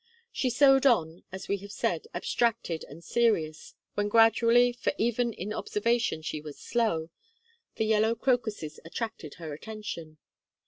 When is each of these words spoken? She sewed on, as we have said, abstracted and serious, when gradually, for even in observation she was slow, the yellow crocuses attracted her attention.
She 0.31 0.49
sewed 0.49 0.87
on, 0.87 1.21
as 1.31 1.47
we 1.47 1.57
have 1.57 1.71
said, 1.71 2.07
abstracted 2.11 2.83
and 2.85 3.03
serious, 3.03 3.75
when 3.93 4.07
gradually, 4.09 4.73
for 4.73 4.93
even 4.97 5.31
in 5.31 5.53
observation 5.53 6.23
she 6.23 6.41
was 6.41 6.57
slow, 6.59 7.11
the 7.75 7.85
yellow 7.85 8.15
crocuses 8.15 8.79
attracted 8.83 9.35
her 9.35 9.53
attention. 9.53 10.17